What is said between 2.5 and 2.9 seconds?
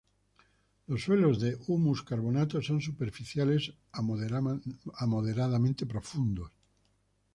son